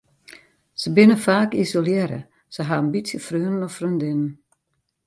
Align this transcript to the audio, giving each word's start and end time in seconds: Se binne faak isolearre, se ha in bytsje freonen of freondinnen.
Se 0.81 0.89
binne 0.95 1.17
faak 1.25 1.51
isolearre, 1.63 2.19
se 2.53 2.61
ha 2.67 2.75
in 2.81 2.91
bytsje 2.93 3.17
freonen 3.27 3.65
of 3.67 3.73
freondinnen. 3.77 4.31